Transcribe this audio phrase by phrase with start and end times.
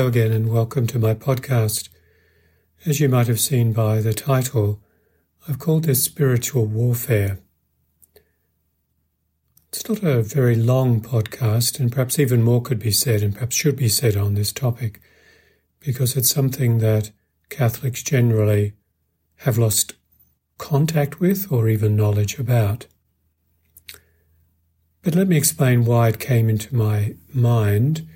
[0.00, 1.90] Hello again, and welcome to my podcast.
[2.86, 4.80] As you might have seen by the title,
[5.46, 7.38] I've called this Spiritual Warfare.
[9.68, 13.54] It's not a very long podcast, and perhaps even more could be said and perhaps
[13.54, 15.02] should be said on this topic,
[15.80, 17.10] because it's something that
[17.50, 18.72] Catholics generally
[19.40, 19.96] have lost
[20.56, 22.86] contact with or even knowledge about.
[25.02, 28.08] But let me explain why it came into my mind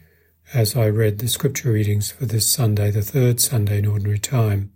[0.52, 4.72] as I read the scripture readings for this Sunday, the third Sunday in Ordinary Time.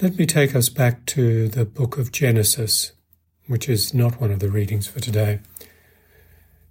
[0.00, 2.92] Let me take us back to the book of Genesis,
[3.46, 5.40] which is not one of the readings for today.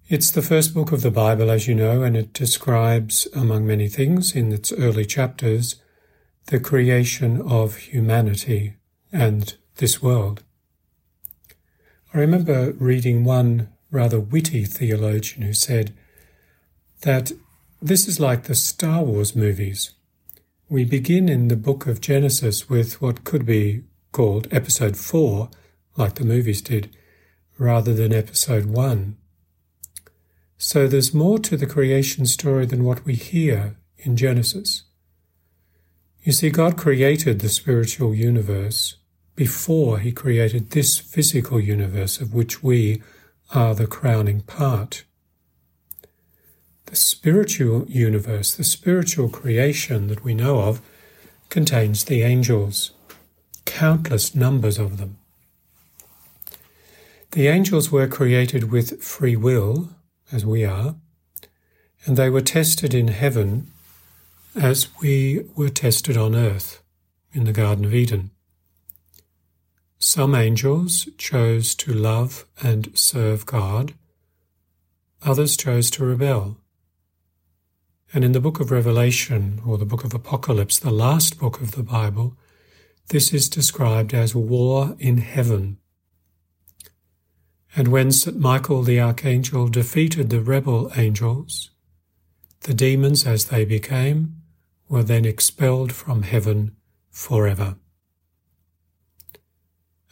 [0.07, 3.87] It's the first book of the Bible, as you know, and it describes, among many
[3.87, 5.77] things, in its early chapters,
[6.45, 8.75] the creation of humanity
[9.11, 10.43] and this world.
[12.13, 15.95] I remember reading one rather witty theologian who said,
[17.05, 17.31] that
[17.79, 19.91] this is like the Star Wars movies.
[20.67, 25.51] We begin in the book of Genesis with what could be called episode 4,
[25.97, 26.89] like the movies did,
[27.59, 29.17] rather than episode 1.
[30.57, 34.85] So there's more to the creation story than what we hear in Genesis.
[36.23, 38.95] You see, God created the spiritual universe
[39.35, 43.03] before he created this physical universe of which we
[43.53, 45.03] are the crowning part.
[46.85, 50.81] The spiritual universe, the spiritual creation that we know of,
[51.49, 52.91] contains the angels,
[53.65, 55.17] countless numbers of them.
[57.31, 59.89] The angels were created with free will,
[60.31, 60.95] as we are,
[62.05, 63.71] and they were tested in heaven
[64.55, 66.81] as we were tested on earth
[67.33, 68.31] in the Garden of Eden.
[69.99, 73.93] Some angels chose to love and serve God,
[75.21, 76.57] others chose to rebel.
[78.13, 81.71] And in the book of Revelation, or the book of Apocalypse, the last book of
[81.71, 82.37] the Bible,
[83.09, 85.77] this is described as war in heaven.
[87.75, 88.39] And when St.
[88.39, 91.71] Michael the archangel defeated the rebel angels,
[92.61, 94.41] the demons as they became
[94.87, 96.75] were then expelled from heaven
[97.09, 97.75] forever.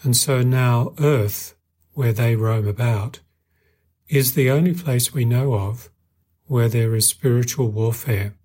[0.04, 1.56] And so now earth,
[1.94, 3.22] where they roam about,
[4.10, 5.90] is the only place we know of
[6.54, 8.36] where there is spiritual warfare,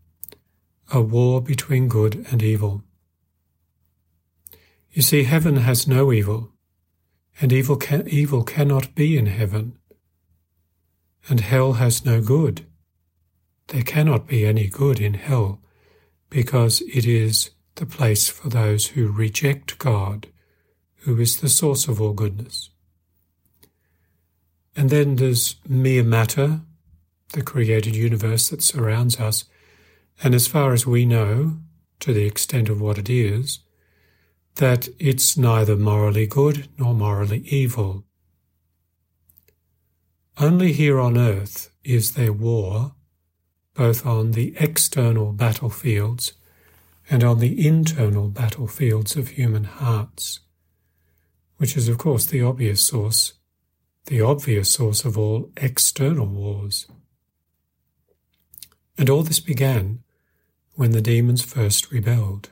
[0.90, 2.82] a war between good and evil.
[4.90, 6.48] You see, heaven has no evil,
[7.38, 9.76] and evil, can, evil cannot be in heaven.
[11.28, 12.64] And hell has no good.
[13.66, 15.60] There cannot be any good in hell,
[16.30, 20.28] because it is the place for those who reject God,
[21.00, 22.70] who is the source of all goodness.
[24.74, 26.62] And then there's mere matter,
[27.32, 29.44] the created universe that surrounds us,
[30.22, 31.58] and as far as we know,
[32.00, 33.60] to the extent of what it is,
[34.56, 38.04] that it's neither morally good nor morally evil.
[40.38, 42.94] Only here on earth is there war,
[43.74, 46.32] both on the external battlefields
[47.10, 50.40] and on the internal battlefields of human hearts,
[51.56, 53.34] which is, of course, the obvious source,
[54.06, 56.86] the obvious source of all external wars.
[58.98, 60.02] And all this began
[60.74, 62.50] when the demons first rebelled.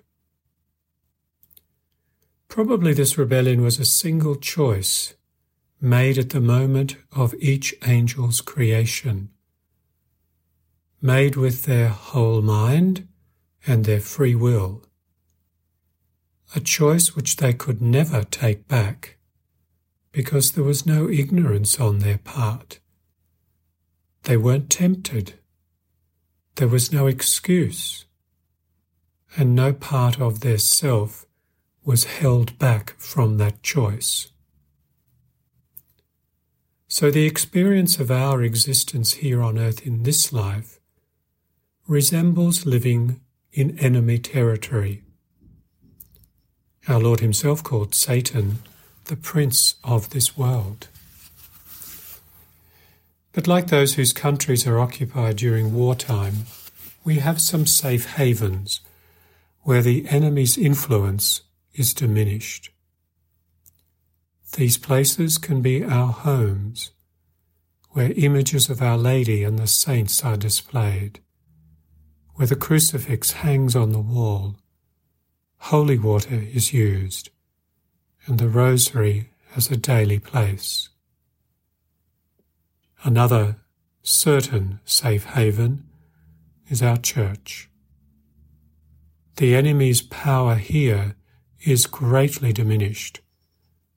[2.49, 5.15] Probably this rebellion was a single choice
[5.81, 9.31] made at the moment of each angel's creation,
[11.03, 13.09] made with their whole mind
[13.67, 14.85] and their free will,
[16.55, 19.17] a choice which they could never take back
[20.13, 22.79] because there was no ignorance on their part.
[24.23, 25.35] They weren't tempted
[26.57, 28.05] there was no excuse,
[29.37, 31.27] and no part of their self
[31.85, 34.33] was held back from that choice.
[36.89, 40.81] So the experience of our existence here on earth in this life
[41.87, 43.21] resembles living
[43.53, 45.03] in enemy territory.
[46.89, 48.59] Our Lord Himself called Satan
[49.07, 50.89] the prince of this world.
[53.37, 56.47] But like those whose countries are occupied during wartime,
[57.05, 58.81] we have some safe havens
[59.61, 61.43] where the enemy's influence
[61.75, 62.71] is diminished.
[64.57, 66.93] These places can be our homes,
[67.91, 71.21] where images of Our Lady and the saints are displayed,
[72.37, 74.57] where the crucifix hangs on the wall,
[75.59, 77.29] holy water is used,
[78.25, 80.89] and the rosary has a daily place.
[83.03, 83.57] Another
[84.03, 85.85] certain safe haven
[86.69, 87.69] is our church.
[89.37, 91.17] The enemy's power here
[91.65, 93.21] is greatly diminished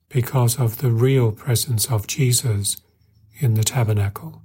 [0.08, 2.80] because of the real presence of Jesus
[3.38, 4.42] in the tabernacle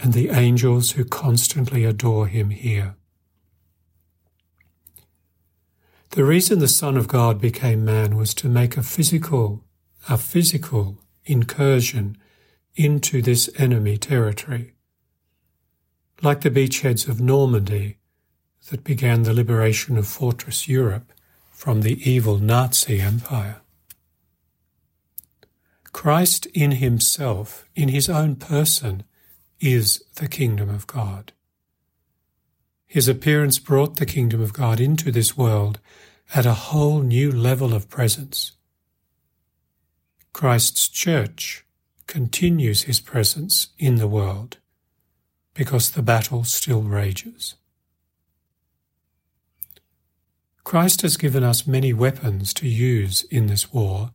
[0.00, 2.94] and the angels who constantly adore him here.
[6.10, 9.64] The reason the Son of God became man was to make a physical,
[10.08, 12.16] a physical incursion
[12.78, 14.74] into this enemy territory.
[16.22, 17.98] Like the beachheads of Normandy
[18.70, 21.12] that began the liberation of Fortress Europe
[21.50, 23.62] from the evil Nazi Empire.
[25.92, 29.02] Christ in himself, in his own person,
[29.58, 31.32] is the kingdom of God.
[32.86, 35.80] His appearance brought the kingdom of God into this world
[36.32, 38.52] at a whole new level of presence.
[40.32, 41.64] Christ's church
[42.08, 44.56] continues his presence in the world
[45.54, 47.54] because the battle still rages.
[50.64, 54.10] Christ has given us many weapons to use in this war,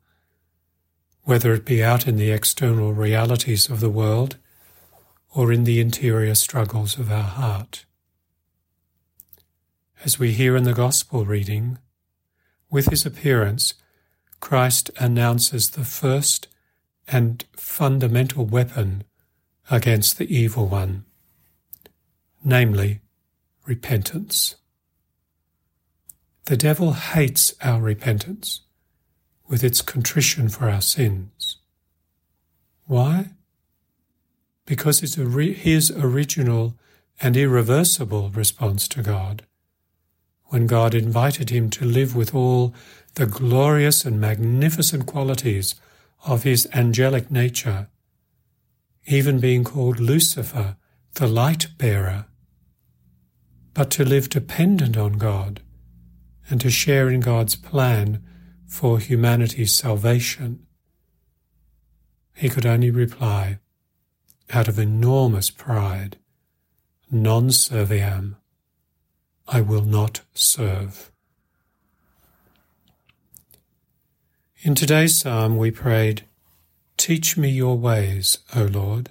[1.24, 4.38] whether it be out in the external realities of the world
[5.30, 7.86] or in the interior struggles of our heart.
[10.04, 11.78] As we hear in the Gospel reading,
[12.69, 13.74] with his appearance,
[14.39, 16.48] Christ announces the first
[17.07, 19.03] and fundamental weapon
[19.69, 21.05] against the evil one,
[22.44, 23.01] namely
[23.65, 24.55] repentance.
[26.45, 28.61] The devil hates our repentance
[29.47, 31.57] with its contrition for our sins.
[32.85, 33.29] Why?
[34.65, 36.75] because it's his original
[37.21, 39.44] and irreversible response to God.
[40.45, 42.73] When God invited him to live with all
[43.15, 45.75] the glorious and magnificent qualities
[46.25, 47.90] of his angelic nature,
[49.06, 50.78] even being called Lucifer,
[51.16, 52.25] the light bearer,
[53.74, 55.62] but to live dependent on God
[56.50, 58.24] and to share in God's plan
[58.68, 60.66] for humanity's salvation,
[62.36, 63.60] he could only reply,
[64.50, 66.18] out of enormous pride,
[67.12, 68.36] non serviam,
[69.48, 71.12] I will not serve.
[74.65, 76.24] In today's psalm, we prayed,
[76.95, 79.10] Teach me your ways, O Lord.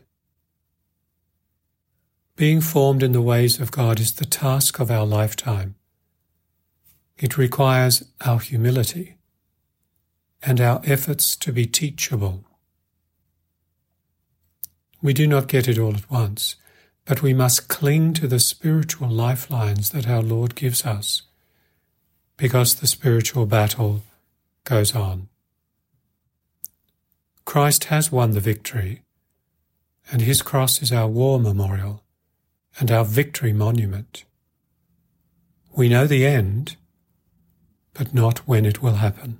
[2.36, 5.74] Being formed in the ways of God is the task of our lifetime.
[7.18, 9.16] It requires our humility
[10.42, 12.44] and our efforts to be teachable.
[15.02, 16.56] We do not get it all at once,
[17.04, 21.20] but we must cling to the spiritual lifelines that our Lord gives us,
[22.38, 24.00] because the spiritual battle
[24.64, 25.28] goes on.
[27.44, 29.02] Christ has won the victory,
[30.10, 32.04] and his cross is our war memorial
[32.78, 34.24] and our victory monument.
[35.74, 36.76] We know the end,
[37.94, 39.38] but not when it will happen.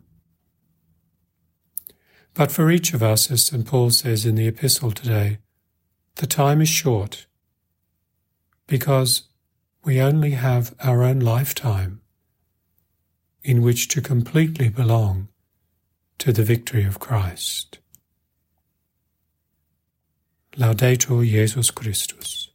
[2.35, 3.67] But for each of us, as St.
[3.67, 5.39] Paul says in the epistle today,
[6.17, 7.27] the time is short
[8.67, 9.23] because
[9.85, 12.01] we only have our own lifetime
[13.43, 15.29] in which to completely belong
[16.19, 17.81] to the victory of Christ.
[20.55, 22.52] Laudetur Jesus Christus.